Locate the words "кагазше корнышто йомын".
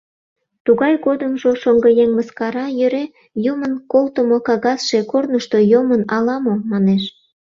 4.47-6.01